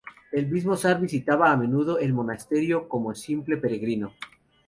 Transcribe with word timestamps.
El 0.31 0.47
mismo 0.49 0.75
zar 0.75 0.99
visitaba 0.99 1.51
a 1.51 1.55
menudo 1.57 1.99
el 1.99 2.11
monasterio 2.11 2.89
como 2.89 3.13
simple 3.13 3.57
peregrino. 3.57 4.13